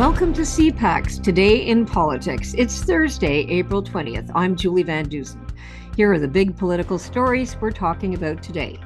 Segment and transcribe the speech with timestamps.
[0.00, 2.54] Welcome to CPAC's Today in Politics.
[2.56, 4.30] It's Thursday, April 20th.
[4.34, 5.46] I'm Julie Van Dusen.
[5.94, 8.80] Here are the big political stories we're talking about today.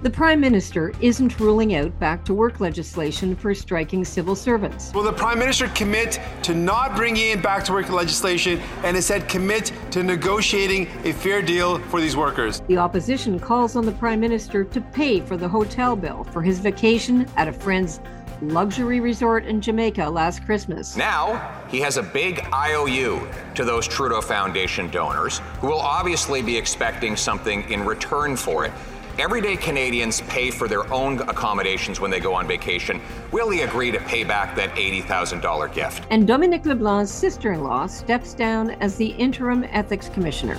[0.00, 4.94] The Prime Minister isn't ruling out back to work legislation for striking civil servants.
[4.94, 9.28] Will the Prime Minister commit to not bringing in back to work legislation and instead
[9.28, 12.62] commit to negotiating a fair deal for these workers?
[12.66, 16.60] The opposition calls on the Prime Minister to pay for the hotel bill for his
[16.60, 18.00] vacation at a friend's
[18.42, 20.96] luxury resort in Jamaica last Christmas.
[20.96, 26.56] Now, he has a big IOU to those Trudeau Foundation donors who will obviously be
[26.56, 28.72] expecting something in return for it.
[29.18, 33.00] Everyday Canadians pay for their own accommodations when they go on vacation.
[33.32, 36.06] Will he agree to pay back that $80,000 gift?
[36.10, 40.58] And Dominic LeBlanc's sister in law steps down as the interim ethics commissioner.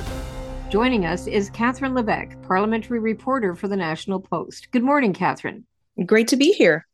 [0.72, 4.72] Joining us is Catherine Levesque, parliamentary reporter for the National Post.
[4.72, 5.66] Good morning, Catherine.
[6.08, 6.87] Great to be here.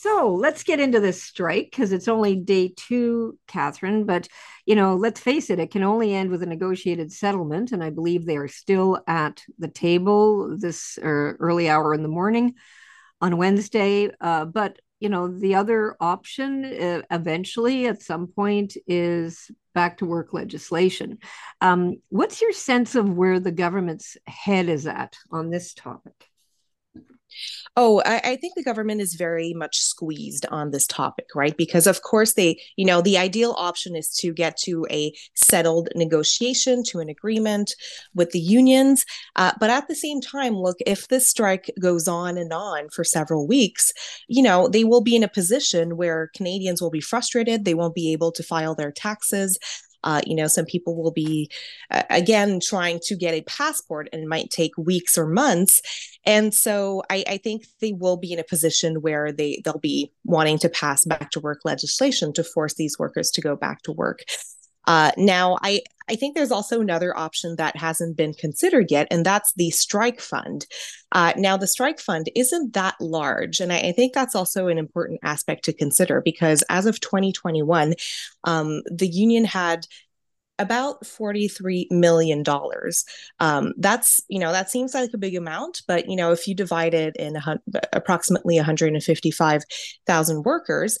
[0.00, 4.04] So let's get into this strike because it's only day two, Catherine.
[4.04, 4.28] But,
[4.64, 7.72] you know, let's face it, it can only end with a negotiated settlement.
[7.72, 12.08] And I believe they are still at the table this er, early hour in the
[12.08, 12.54] morning
[13.20, 14.08] on Wednesday.
[14.20, 20.06] Uh, but, you know, the other option uh, eventually at some point is back to
[20.06, 21.18] work legislation.
[21.60, 26.28] Um, what's your sense of where the government's head is at on this topic?
[27.76, 31.56] Oh, I, I, think the government is very much squeezed on this topic, right?
[31.56, 35.88] Because, of course, they, you know, the ideal option is to get to a settled
[35.94, 37.74] negotiation, to an agreement
[38.14, 39.04] with the unions.
[39.36, 43.04] Uh, but at the same time, look, if this strike goes on and on for
[43.04, 43.92] several weeks,
[44.26, 47.64] you know, they will be in a position where Canadians will be frustrated.
[47.64, 49.58] They won't be able to file their taxes.
[50.04, 51.50] Uh, you know, some people will be,
[51.90, 55.80] uh, again, trying to get a passport and it might take weeks or months.
[56.24, 60.12] And so I, I, think they will be in a position where they, they'll be
[60.24, 63.92] wanting to pass back to work legislation to force these workers to go back to
[63.92, 64.20] work.
[64.88, 69.24] Uh, now, I, I think there's also another option that hasn't been considered yet, and
[69.24, 70.66] that's the strike fund.
[71.12, 74.78] Uh, now, the strike fund isn't that large, and I, I, think that's also an
[74.78, 77.94] important aspect to consider because as of 2021,
[78.44, 79.86] um, the union had
[80.58, 82.42] about $43 million.
[83.38, 86.54] Um, that's, you know, that seems like a big amount, but, you know, if you
[86.54, 87.60] divide it in a,
[87.92, 90.98] approximately 155,000 workers,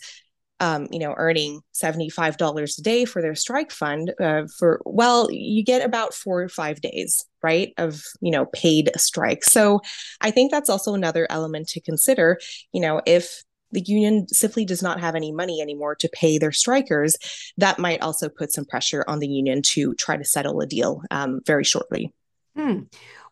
[0.60, 5.62] um, you know, earning $75 a day for their strike fund uh, for, well, you
[5.62, 9.44] get about four or five days, right, of, you know, paid strike.
[9.44, 9.80] So
[10.20, 12.38] I think that's also another element to consider,
[12.72, 16.52] you know, if the union simply does not have any money anymore to pay their
[16.52, 17.16] strikers,
[17.58, 21.02] that might also put some pressure on the union to try to settle a deal
[21.10, 22.12] um, very shortly.
[22.56, 22.80] Hmm.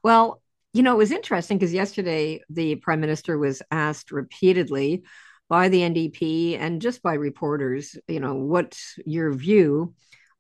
[0.02, 0.42] Well,
[0.72, 5.02] you know, it was interesting because yesterday the prime minister was asked repeatedly
[5.48, 9.94] by the NDP and just by reporters, you know, what's your view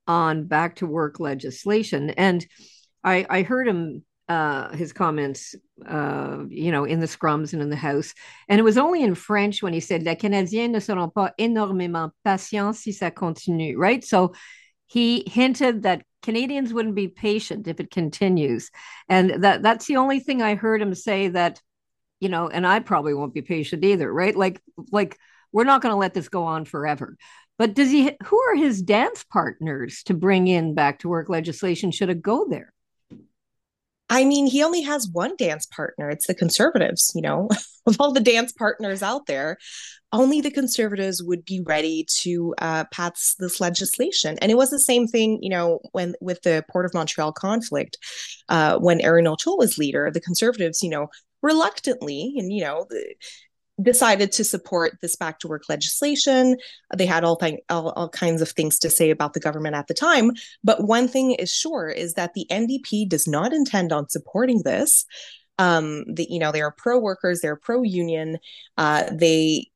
[0.06, 2.10] on back to work legislation?
[2.10, 2.44] And
[3.04, 5.54] I, I heard him uh, his comments,
[5.88, 8.12] uh, you know, in the scrums and in the House.
[8.48, 12.10] And it was only in French when he said, Les Canadiens ne seront pas énormément
[12.24, 14.04] patients si ça continue, right?
[14.04, 14.34] So
[14.86, 18.70] he hinted that Canadians wouldn't be patient if it continues.
[19.08, 21.60] And that that's the only thing I heard him say that
[22.20, 24.34] you know, and I probably won't be patient either, right?
[24.34, 24.60] Like,
[24.90, 25.18] like
[25.52, 27.16] we're not going to let this go on forever.
[27.58, 28.12] But does he?
[28.24, 31.90] Who are his dance partners to bring in back to work legislation?
[31.90, 32.72] Should it go there?
[34.08, 36.10] I mean, he only has one dance partner.
[36.10, 37.48] It's the conservatives, you know,
[37.86, 39.56] of all the dance partners out there,
[40.12, 44.38] only the conservatives would be ready to uh, pass this legislation.
[44.40, 47.98] And it was the same thing, you know, when with the Port of Montreal conflict,
[48.48, 51.08] uh, when Erin O'Toole was leader, the conservatives, you know,
[51.46, 52.86] reluctantly and you know
[53.80, 56.56] decided to support this back to work legislation.
[56.96, 59.86] They had all, th- all, all kinds of things to say about the government at
[59.86, 60.30] the time.
[60.64, 65.04] But one thing is sure is that the ndp does not intend on supporting this
[65.58, 68.38] um the you know they are pro workers they're pro union
[68.76, 69.66] uh they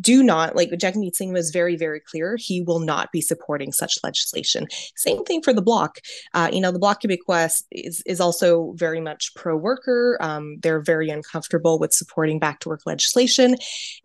[0.00, 3.98] do not like Jagmeet Singh was very very clear he will not be supporting such
[4.02, 4.66] legislation.
[4.96, 5.98] Same thing for the bloc.
[6.34, 10.80] Uh you know the bloc québécois is is also very much pro worker um they're
[10.82, 13.56] very uncomfortable with supporting back to work legislation.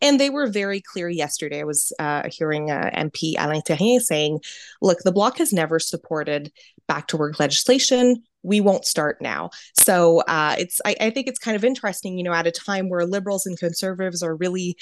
[0.02, 1.62] And they were very clear yesterday.
[1.62, 4.42] I was uh hearing uh, mp Alain Therrien saying
[4.82, 6.52] look the bloc has never supported
[6.88, 9.50] back to work legislation we won't start now.
[9.74, 12.90] So uh, it's I, I, think it's kind of interesting, you know, at a time
[12.90, 14.78] where liberals and conservatives are really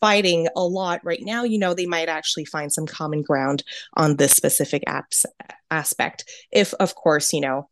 [0.00, 3.62] fighting a lot right now, you know, they might actually find some common ground
[3.94, 5.24] on this specific apps
[5.70, 6.24] aspect.
[6.52, 7.68] If, of course, you know,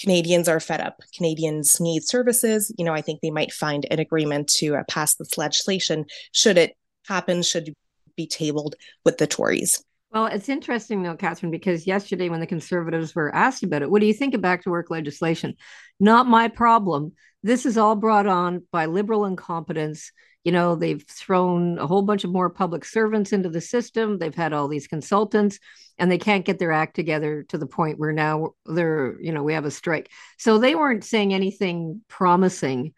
[0.00, 1.00] Canadians are fed up.
[1.16, 2.72] Canadians need services.
[2.78, 6.56] You know, I think they might find an agreement to uh, pass this legislation should
[6.56, 6.76] it
[7.06, 7.74] happen, should
[8.16, 9.82] be tabled with the Tories.
[10.12, 14.00] Well, it's interesting though, Catherine, because yesterday when the Conservatives were asked about it, what
[14.00, 15.54] do you think of back to work legislation?
[16.00, 17.12] Not my problem.
[17.42, 20.10] This is all brought on by liberal incompetence.
[20.44, 24.18] You know, they've thrown a whole bunch of more public servants into the system.
[24.18, 25.58] They've had all these consultants
[25.98, 29.42] and they can't get their act together to the point where now they're, you know,
[29.42, 30.10] we have a strike.
[30.38, 32.94] So they weren't saying anything promising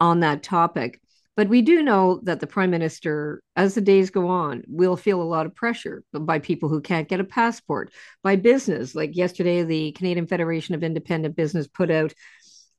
[0.00, 1.00] on that topic.
[1.36, 5.20] But we do know that the prime minister, as the days go on, will feel
[5.20, 7.92] a lot of pressure by people who can't get a passport,
[8.22, 8.94] by business.
[8.94, 12.14] Like yesterday, the Canadian Federation of Independent Business put out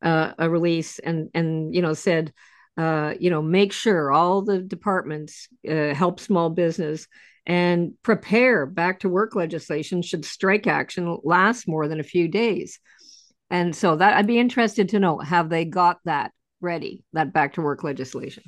[0.01, 2.31] uh, a release and and you know said,
[2.77, 7.07] uh, you know, make sure all the departments uh, help small business
[7.45, 12.79] and prepare back to work legislation should strike action last more than a few days.
[13.49, 16.31] And so that I'd be interested to know have they got that
[16.65, 18.43] ready, that back to work legislation?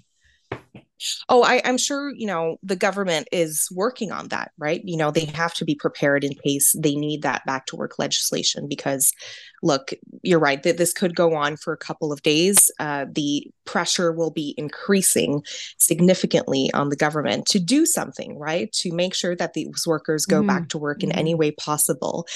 [1.30, 4.82] Oh, I, am sure, you know, the government is working on that, right?
[4.84, 8.00] You know, they have to be prepared in case they need that back to work
[8.00, 9.14] legislation because
[9.64, 12.72] look, you're right that this could go on for a couple of days.
[12.80, 15.44] Uh, the pressure will be increasing
[15.78, 18.72] significantly on the government to do something, right?
[18.74, 20.48] To make sure that these workers go mm-hmm.
[20.48, 21.20] back to work in mm-hmm.
[21.20, 22.28] any way possible.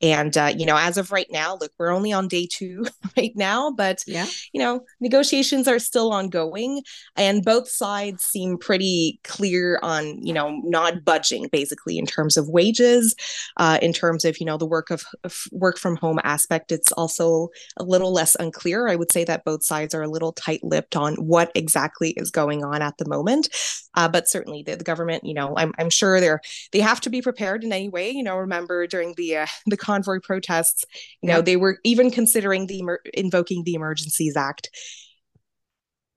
[0.00, 2.86] And, uh, you know, as of right now, look, we're only on day two
[3.16, 4.26] right now, but, yeah.
[4.52, 6.82] you know, negotiations are still ongoing
[7.16, 12.48] and both sides seem pretty clear on, you know, not budging basically in terms of
[12.48, 13.14] wages,
[13.56, 16.92] uh, in terms of, you know, the work of, of work from home aspect it's
[16.92, 18.88] also a little less unclear.
[18.88, 22.30] I would say that both sides are a little tight lipped on what exactly is
[22.30, 23.48] going on at the moment.
[23.94, 26.40] Uh, but certainly the, the, government, you know, I'm, I'm sure they're
[26.72, 28.10] they have to be prepared in any way.
[28.10, 30.84] You know, remember during the uh, the convoy protests,
[31.22, 34.70] you know, they were even considering the emer- invoking the Emergencies Act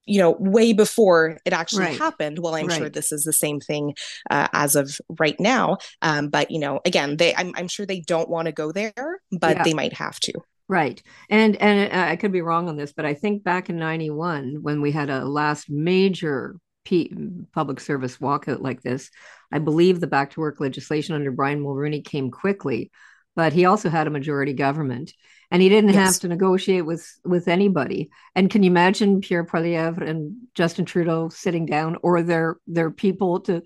[0.05, 1.97] you know way before it actually right.
[1.97, 2.77] happened well i'm right.
[2.77, 3.93] sure this is the same thing
[4.29, 8.01] uh, as of right now um, but you know again they i'm, I'm sure they
[8.01, 9.63] don't want to go there but yeah.
[9.63, 10.33] they might have to
[10.67, 13.77] right and and uh, i could be wrong on this but i think back in
[13.77, 16.55] 91 when we had a last major
[16.85, 17.13] P-
[17.53, 19.11] public service walkout like this
[19.51, 22.89] i believe the back to work legislation under brian mulroney came quickly
[23.35, 25.13] but he also had a majority government
[25.51, 26.05] and he didn't yes.
[26.05, 28.09] have to negotiate with with anybody.
[28.35, 33.39] And can you imagine Pierre Poilievre and Justin Trudeau sitting down, or their their people
[33.41, 33.63] to,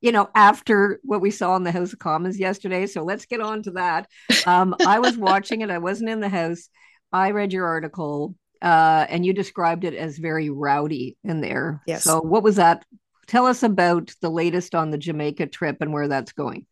[0.00, 2.86] you know, after what we saw in the House of Commons yesterday?
[2.86, 4.08] So let's get on to that.
[4.46, 5.70] Um, I was watching it.
[5.70, 6.68] I wasn't in the house.
[7.12, 11.80] I read your article, uh, and you described it as very rowdy in there.
[11.86, 12.04] Yes.
[12.04, 12.84] So what was that?
[13.26, 16.66] Tell us about the latest on the Jamaica trip and where that's going.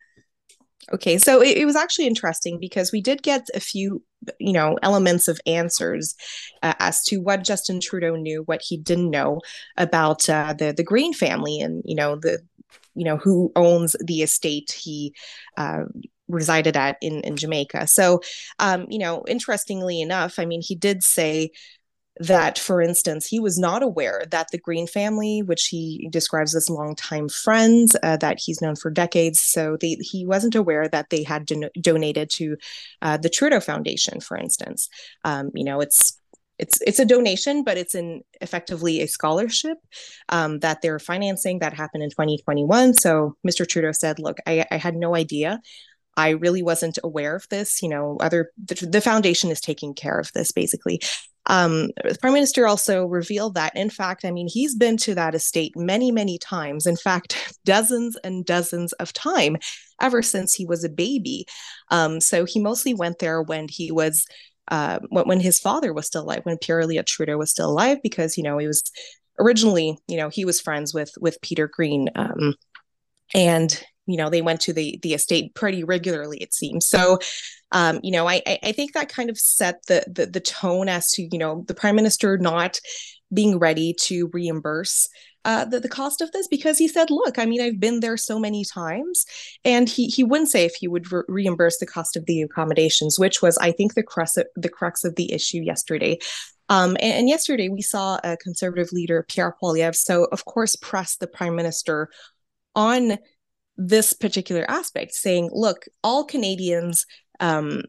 [0.93, 4.03] Okay, so it, it, was actually interesting because we did get a few,
[4.41, 6.15] you know, elements of answers
[6.63, 9.41] uh, as to what Justin Trudeau knew, what he didn't know
[9.77, 12.41] about uh, the the Green family, and you know the,
[12.95, 15.15] you know who owns the estate he
[15.57, 15.85] uh,
[16.27, 17.87] resided at in in Jamaica.
[17.87, 18.21] So,
[18.59, 21.53] um, you know, interestingly enough, I mean, he did say
[22.21, 26.69] that, for instance, he was not aware that the Green family, which he describes as
[26.69, 31.23] longtime friends uh, that he's known for decades, so they, he wasn't aware that they
[31.23, 32.57] had don- donated to
[33.01, 34.89] uh, the Trudeau Foundation, for instance.
[35.25, 36.19] Um, you know, it's
[36.59, 39.79] it's it's a donation, but it's in effectively a scholarship
[40.29, 42.95] um, that they're financing that happened in 2021.
[42.95, 43.67] So Mr.
[43.67, 45.61] Trudeau said, "Look, I, I had no idea."
[46.15, 47.83] I really wasn't aware of this.
[47.83, 51.01] You know, other the, the, foundation is taking care of this basically.
[51.47, 55.35] Um, the prime minister also revealed that, in fact, I mean, he's been to that
[55.35, 56.87] estate many, many times.
[56.87, 59.57] In fact, dozens and dozens of time
[60.01, 61.47] ever since he was a baby.
[61.91, 64.27] Um, so he mostly went there when he was.
[64.69, 68.39] Uh, when, his father was still alive, when Pierre Elliott Trudeau was still alive, because
[68.39, 68.85] you know he was
[69.41, 72.55] originally, you know, he was friends with with Peter Green, um,
[73.35, 77.19] and you know they went to the the estate pretty regularly it seems so
[77.75, 81.11] um, you know, I, I think that kind of set the, the the tone as
[81.13, 82.79] to you know the prime minister not
[83.33, 85.09] being ready to reimburse
[85.45, 88.17] uh, the, the cost of this because he said, look, I mean, I've been there
[88.17, 89.25] so many times.
[89.65, 93.19] And he, he wouldn't say if he would re- reimburse the cost of the accommodations,
[93.19, 96.19] which was, I think, the crux of, the crux of the issue yesterday.
[96.69, 101.17] Um, and, and, yesterday we saw a conservative leader, Pierre Poilievre, so of course, press
[101.17, 102.09] the prime minister
[102.77, 103.19] on
[103.77, 107.07] this particular aspect, saying, look, all Canadians
[107.41, 107.83] um,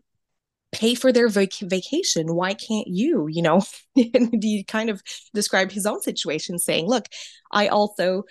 [0.72, 2.36] pay for their vac- vacation.
[2.36, 3.28] Why can't you?
[3.30, 3.62] You know,
[3.96, 5.02] and he kind of
[5.34, 7.08] described his own situation, saying, "Look,
[7.52, 8.24] I also."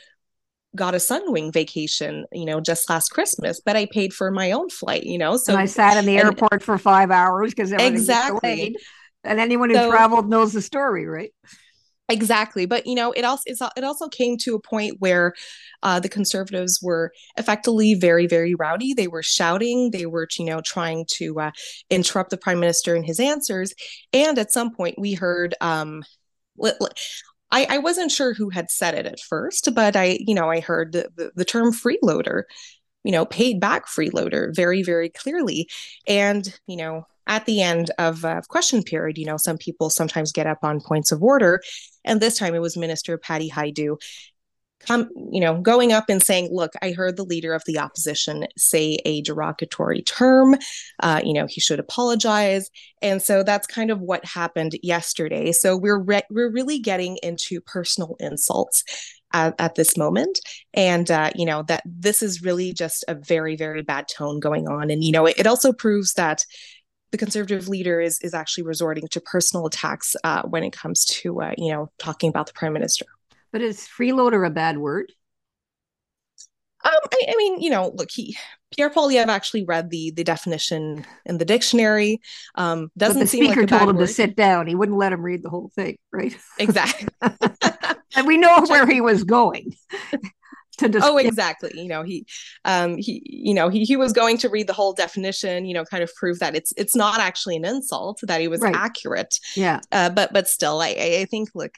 [0.75, 4.71] got a sunwing vacation, you know, just last Christmas, but I paid for my own
[4.71, 5.37] flight, you know.
[5.37, 8.75] So and I sat in the and, airport for five hours because exactly.
[9.23, 11.31] And anyone who so, traveled knows the story, right?
[12.09, 15.33] Exactly, but you know, it also it also came to a point where
[15.83, 18.93] uh, the conservatives were effectively very, very rowdy.
[18.93, 21.51] They were shouting, they were, you know, trying to uh,
[21.91, 23.73] interrupt the prime minister in his answers,
[24.13, 25.55] and at some point, we heard.
[25.61, 26.03] Um,
[27.51, 30.61] I, I wasn't sure who had said it at first, but I, you know, I
[30.61, 32.45] heard the, the, the term freeloader,
[33.05, 35.69] you know, paid back freeloader very, very clearly,
[36.09, 40.33] and you know, at the end of uh, question period, you know, some people sometimes
[40.33, 41.61] get up on points of order.
[42.05, 43.97] And this time it was Minister Patty Hajdu
[44.87, 48.47] come, you know, going up and saying, look, I heard the leader of the opposition
[48.57, 50.57] say a derogatory term.
[51.01, 52.69] Uh, you know, he should apologize.
[53.01, 55.53] And so that's kind of what happened yesterday.
[55.53, 58.85] So we're re- we're really getting into personal insults.
[59.35, 60.41] At, at, this moment
[60.75, 64.69] and uh, you know that this is really just a very very bad tone going
[64.69, 66.45] on and you know it, it also proves that
[67.13, 71.41] the conservative leader is is actually resorting to personal attacks uh, when it comes to
[71.43, 73.05] uh, you know talking about the prime minister.
[73.53, 75.13] But is freeloader a bad word?
[76.85, 78.37] Um, I, I, mean, you know, look, he
[78.75, 82.21] Pierre Poilievre actually read the the definition in the dictionary.
[82.57, 84.07] Um, doesn't but the speaker like told him word.
[84.07, 84.67] to sit down.
[84.67, 86.37] He wouldn't let him read the whole thing, right?
[86.59, 87.09] Exactly.
[88.17, 89.75] and we know where he was going
[90.83, 92.27] to dis- oh exactly you know he
[92.65, 95.85] um he you know he, he was going to read the whole definition you know
[95.85, 98.75] kind of prove that it's it's not actually an insult that he was right.
[98.75, 101.73] accurate yeah uh, but but still i i think look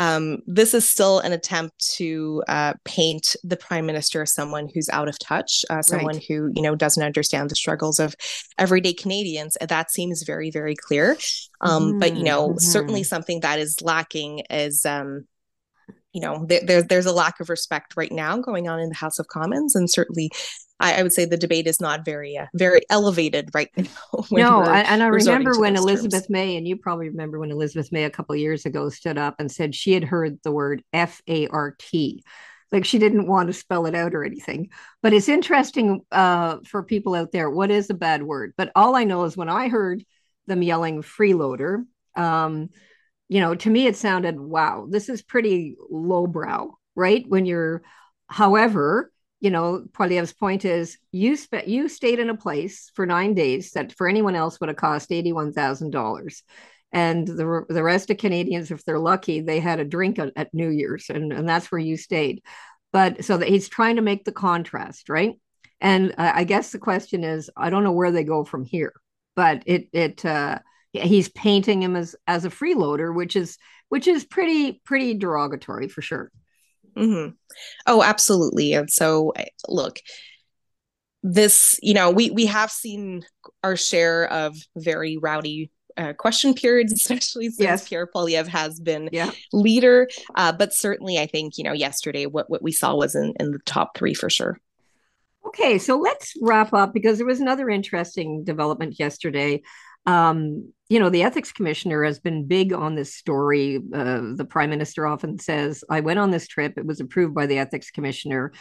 [0.00, 4.88] um, this is still an attempt to uh, paint the prime minister as someone who's
[4.88, 6.24] out of touch, uh, someone right.
[6.28, 8.16] who you know doesn't understand the struggles of
[8.58, 9.56] everyday Canadians.
[9.60, 11.16] That seems very, very clear.
[11.60, 11.98] Um, mm-hmm.
[12.00, 12.58] But you know, mm-hmm.
[12.58, 15.26] certainly something that is lacking is um,
[16.14, 19.18] you know there, there's a lack of respect right now going on in the house
[19.18, 20.30] of commons and certainly
[20.80, 24.62] i, I would say the debate is not very uh, very elevated right now no
[24.62, 26.30] and i remember when elizabeth terms.
[26.30, 29.50] may and you probably remember when elizabeth may a couple years ago stood up and
[29.50, 32.22] said she had heard the word f-a-r-t
[32.72, 34.68] like she didn't want to spell it out or anything.
[35.00, 38.52] But it's interesting uh, for people out there what is a bad word?
[38.56, 40.04] But all i know is when i heard
[40.46, 41.84] them yelling freeloader
[42.16, 42.70] um,
[43.28, 47.24] you know, to me, it sounded, wow, this is pretty lowbrow, right?
[47.26, 47.82] When you're,
[48.28, 53.34] however, you know, Poilievre's point is you spent you stayed in a place for nine
[53.34, 56.42] days that for anyone else would have cost eighty-one thousand dollars,
[56.92, 60.54] and the the rest of Canadians, if they're lucky, they had a drink at, at
[60.54, 62.42] New Year's, and and that's where you stayed.
[62.90, 65.34] But so that he's trying to make the contrast, right?
[65.78, 68.94] And uh, I guess the question is, I don't know where they go from here,
[69.36, 70.60] but it it uh,
[71.02, 73.58] he's painting him as as a freeloader, which is
[73.88, 76.30] which is pretty pretty derogatory for sure.
[76.96, 77.32] Mm-hmm.
[77.86, 78.72] Oh, absolutely.
[78.74, 79.32] And so,
[79.68, 79.98] look,
[81.22, 83.24] this you know we we have seen
[83.62, 87.88] our share of very rowdy uh, question periods, especially since yes.
[87.88, 89.30] Pierre Poilievre has been yeah.
[89.52, 90.08] leader.
[90.34, 93.50] Uh, but certainly, I think you know yesterday what what we saw was in in
[93.50, 94.58] the top three for sure.
[95.46, 99.62] Okay, so let's wrap up because there was another interesting development yesterday
[100.06, 103.76] um, you know, the ethics commissioner has been big on this story.
[103.76, 107.46] Uh, the prime minister often says, I went on this trip, it was approved by
[107.46, 108.52] the ethics commissioner.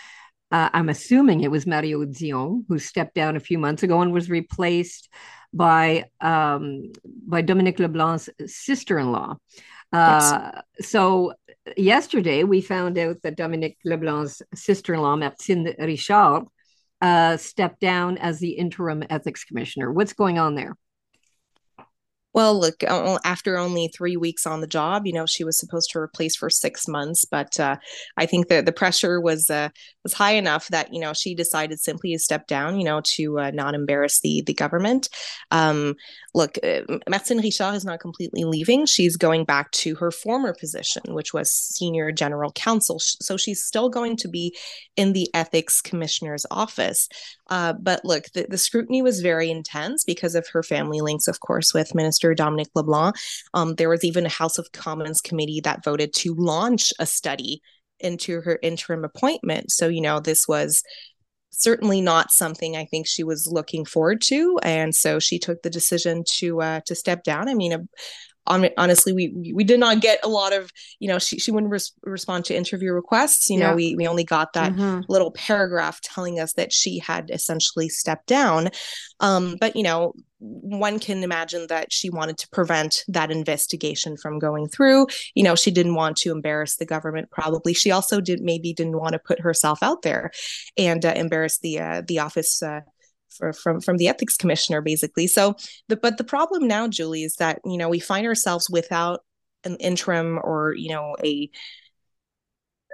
[0.52, 4.14] Uh, I'm assuming it was Mario Dion who stepped down a few months ago and
[4.14, 5.10] was replaced
[5.52, 6.92] by um,
[7.28, 9.36] by Dominic LeBlanc's sister-in-law.
[9.92, 10.90] Uh, yes.
[10.90, 11.34] So
[11.76, 16.46] yesterday we found out that Dominic LeBlanc's sister-in-law, Martine Richard,
[17.02, 19.92] uh, stepped down as the interim ethics commissioner.
[19.92, 20.76] What's going on there?
[22.34, 26.00] Well, look, after only three weeks on the job, you know, she was supposed to
[26.00, 27.78] replace for six months, but uh,
[28.18, 29.70] I think that the pressure was uh,
[30.04, 33.40] was high enough that you know she decided simply to step down, you know, to
[33.40, 35.10] uh, not embarrass the the government.
[35.52, 35.96] Um,
[36.34, 41.04] look, uh, Martine Richard is not completely leaving; she's going back to her former position,
[41.10, 43.00] which was senior general counsel.
[43.00, 44.56] So she's still going to be
[44.96, 47.08] in the ethics commissioner's office.
[47.54, 51.40] Uh, but look, the, the, scrutiny was very intense because of her family links, of
[51.40, 53.16] course, with Minister Dominic LeBlanc.
[53.54, 57.62] Um, there was even a House of Commons committee that voted to launch a study
[58.00, 59.70] into her interim appointment.
[59.70, 60.82] So, you know, this was
[61.52, 65.70] certainly not something I think she was looking forward to, and so she took the
[65.70, 67.50] decision to uh, to step down.
[67.50, 67.80] I mean, a,
[68.46, 71.94] honestly we we did not get a lot of you know she, she wouldn't res-
[72.04, 73.70] respond to interview requests you yeah.
[73.70, 75.02] know we we only got that mm-hmm.
[75.08, 78.70] little paragraph telling us that she had essentially stepped down
[79.20, 84.40] um but you know one can imagine that she wanted to prevent that investigation from
[84.40, 88.42] going through you know she didn't want to embarrass the government probably she also did
[88.42, 90.32] maybe didn't want to put herself out there
[90.78, 92.82] and uh, embarrass the uh, the office uh,
[93.38, 95.28] for, from from the ethics commissioner basically.
[95.28, 95.56] So
[95.88, 99.22] the, but the problem now julie is that you know we find ourselves without
[99.64, 101.50] an interim or you know a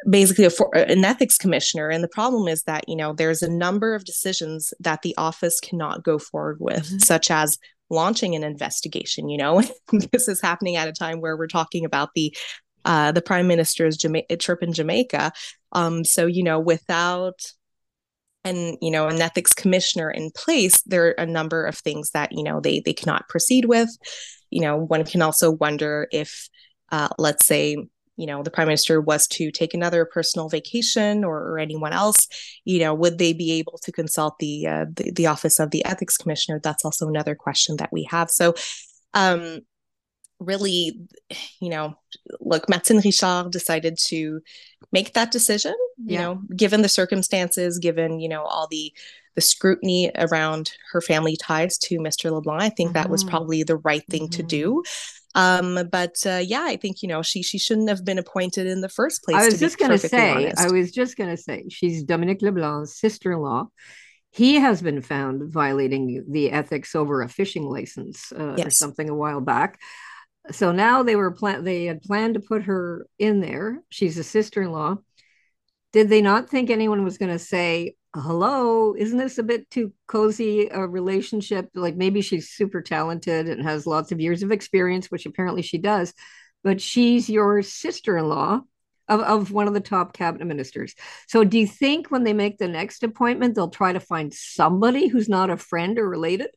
[0.10, 1.90] basically a for, an ethics commissioner.
[1.90, 5.60] And the problem is that you know there's a number of decisions that the office
[5.60, 6.98] cannot go forward with mm-hmm.
[7.00, 7.58] such as
[7.92, 9.64] launching an investigation you know
[10.12, 12.36] this is happening at a time where we're talking about the
[12.86, 15.32] uh, the prime minister's Jama- trip in jamaica.
[15.74, 17.40] Um, so you know without
[18.44, 22.32] and you know an ethics commissioner in place there are a number of things that
[22.32, 23.90] you know they they cannot proceed with.
[24.50, 26.50] You know one can also wonder if
[26.92, 27.78] uh, let's say
[28.18, 32.28] you know the prime minister was to take another personal vacation or, or anyone else
[32.66, 35.86] you know would they be able to consult the, uh, the, the office of the
[35.86, 36.60] ethics commissioner?
[36.62, 38.30] That's also another question that we have.
[38.30, 38.56] So
[39.14, 39.62] um
[40.40, 41.00] really
[41.60, 41.96] you know
[42.40, 44.42] look Martine Richard decided to
[44.92, 46.22] make that decision you yeah.
[46.22, 48.94] know given the circumstances given you know all the
[49.36, 52.32] the scrutiny around her family ties to Mr.
[52.32, 52.94] LeBlanc I think mm-hmm.
[52.96, 53.32] that was mm-hmm.
[53.32, 54.38] probably the right thing mm-hmm.
[54.38, 54.84] to do
[55.36, 58.82] um, but uh, yeah, I think you know she she shouldn't have been appointed in
[58.82, 59.38] the first place.
[59.38, 60.60] I was just going to say, honest.
[60.60, 63.68] I was just going to say, she's Dominic LeBlanc's sister-in-law.
[64.32, 68.68] He has been found violating the ethics over a fishing license uh, yes.
[68.68, 69.80] or something a while back.
[70.52, 73.82] So now they were plan they had planned to put her in there.
[73.90, 74.98] She's a sister-in-law.
[75.92, 79.94] Did they not think anyone was going to say, hello isn't this a bit too
[80.08, 85.12] cozy a relationship like maybe she's super talented and has lots of years of experience
[85.12, 86.12] which apparently she does
[86.64, 88.60] but she's your sister-in-law
[89.10, 90.96] of, of one of the top cabinet ministers
[91.28, 95.08] so do you think when they make the next appointment they'll try to find somebody
[95.08, 96.50] who's not a friend or related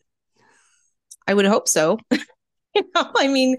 [1.28, 1.98] i would hope so
[2.74, 3.56] you know i mean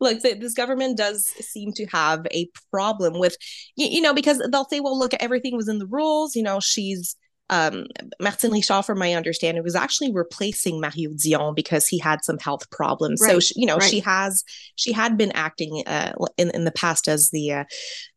[0.00, 3.36] look this government does seem to have a problem with
[3.76, 7.16] you know because they'll say well look everything was in the rules you know she's
[7.48, 7.86] um,
[8.20, 12.68] Martine Richard, from my understanding, was actually replacing Mario Dion because he had some health
[12.70, 13.20] problems.
[13.22, 13.30] Right.
[13.30, 13.88] So she, you know, right.
[13.88, 17.64] she has she had been acting uh, in in the past as the uh,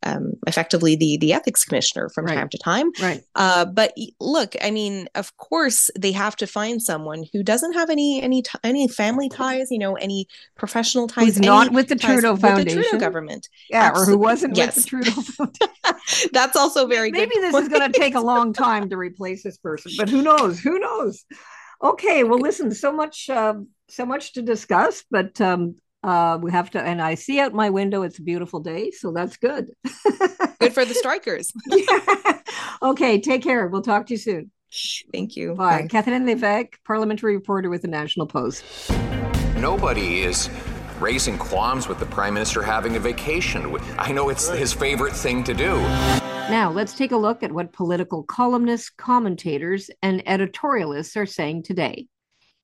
[0.03, 2.35] um, effectively the the ethics commissioner from right.
[2.35, 2.91] time to time.
[2.99, 3.23] Right.
[3.35, 7.91] Uh, but look, I mean, of course, they have to find someone who doesn't have
[7.91, 11.95] any any t- any family ties, you know, any professional ties, Who's not with the
[11.95, 14.13] Trudeau Foundation, the Trudeau government, yeah, Absolutely.
[14.13, 14.75] or who wasn't yes.
[14.75, 16.29] with the Trudeau Foundation.
[16.33, 19.43] That's also very maybe this is going to take a long time to replace replace
[19.43, 20.59] this person, but who knows?
[20.59, 21.25] Who knows?
[21.83, 23.55] Okay, well, listen, so much, uh,
[23.87, 26.81] so much to discuss, but um, uh, we have to.
[26.81, 29.71] And I see out my window; it's a beautiful day, so that's good.
[30.59, 31.51] good for the strikers.
[31.67, 32.39] yeah.
[32.81, 33.67] Okay, take care.
[33.67, 34.51] We'll talk to you soon.
[35.11, 35.53] Thank you.
[35.53, 35.81] Bye.
[35.81, 35.87] Bye.
[35.87, 38.63] Catherine Lévesque, parliamentary reporter with the National Post.
[39.57, 40.49] Nobody is
[41.01, 43.75] raising qualms with the prime minister having a vacation.
[43.97, 45.75] I know it's his favorite thing to do.
[46.49, 52.07] Now, let's take a look at what political columnists, commentators, and editorialists are saying today.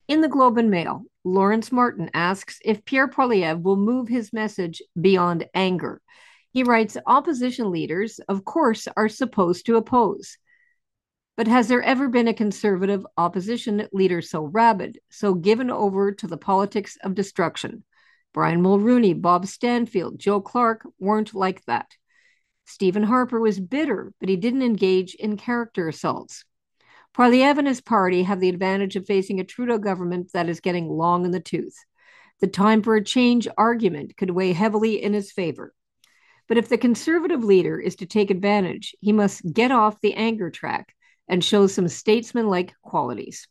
[0.08, 4.82] In the Globe and Mail, Lawrence Martin asks if Pierre Poilievre will move his message
[5.00, 6.02] beyond anger.
[6.50, 10.36] He writes Opposition leaders, of course, are supposed to oppose.
[11.36, 16.26] But has there ever been a conservative opposition leader so rabid, so given over to
[16.26, 17.84] the politics of destruction?
[18.34, 21.86] Brian Mulroney, Bob Stanfield, Joe Clark weren't like that.
[22.66, 26.44] Stephen Harper was bitter, but he didn't engage in character assaults.
[27.14, 30.88] Poilievre and his party have the advantage of facing a Trudeau government that is getting
[30.88, 31.76] long in the tooth.
[32.40, 35.72] The time for a change argument could weigh heavily in his favor.
[36.48, 40.50] But if the conservative leader is to take advantage, he must get off the anger
[40.50, 40.94] track
[41.28, 43.48] and show some statesmanlike qualities.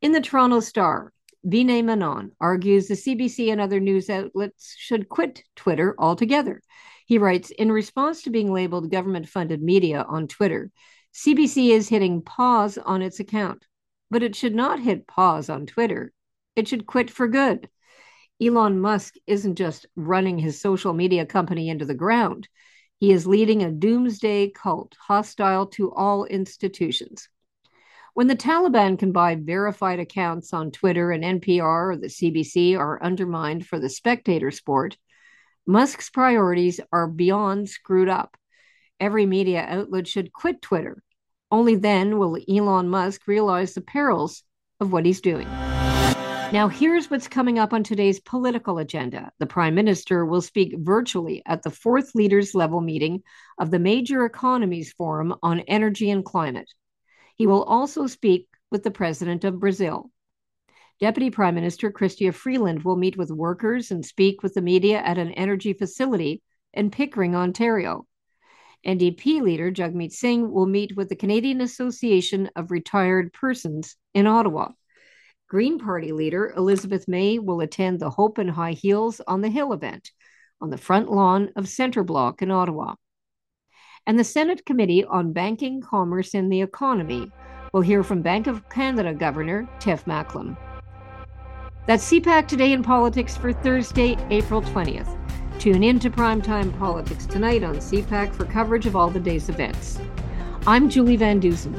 [0.00, 1.12] In the Toronto Star,
[1.46, 6.62] Vinay Menon argues the CBC and other news outlets should quit Twitter altogether
[7.08, 10.70] he writes In response to being labeled government funded media on Twitter,
[11.14, 13.66] CBC is hitting pause on its account,
[14.10, 16.12] but it should not hit pause on Twitter.
[16.54, 17.70] It should quit for good.
[18.42, 22.46] Elon Musk isn't just running his social media company into the ground,
[22.98, 27.30] he is leading a doomsday cult hostile to all institutions.
[28.12, 33.02] When the Taliban can buy verified accounts on Twitter and NPR or the CBC are
[33.02, 34.98] undermined for the spectator sport,
[35.70, 38.38] Musk's priorities are beyond screwed up.
[38.98, 41.02] Every media outlet should quit Twitter.
[41.50, 44.44] Only then will Elon Musk realize the perils
[44.80, 45.46] of what he's doing.
[45.46, 49.30] Now, here's what's coming up on today's political agenda.
[49.40, 53.22] The Prime Minister will speak virtually at the fourth leaders level meeting
[53.58, 56.72] of the Major Economies Forum on Energy and Climate.
[57.36, 60.10] He will also speak with the President of Brazil.
[61.00, 65.16] Deputy Prime Minister Chrystia Freeland will meet with workers and speak with the media at
[65.16, 66.42] an energy facility
[66.74, 68.04] in Pickering, Ontario.
[68.84, 74.70] NDP leader Jagmeet Singh will meet with the Canadian Association of Retired Persons in Ottawa.
[75.48, 79.72] Green Party leader Elizabeth May will attend the Hope and High Heels on the Hill
[79.72, 80.10] event.
[80.60, 82.96] on the front lawn of Centre Block in Ottawa.
[84.04, 87.30] And the Senate Committee on Banking, Commerce, and the Economy
[87.72, 90.56] will hear from Bank of Canada Governor Tiff Macklem.
[91.88, 95.08] That's CPAC Today in Politics for Thursday, April 20th.
[95.58, 99.98] Tune in to Primetime Politics tonight on CPAC for coverage of all the day's events.
[100.66, 101.74] I'm Julie Van Dusen.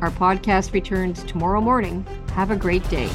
[0.00, 2.04] Our podcast returns tomorrow morning.
[2.32, 3.08] Have a great day.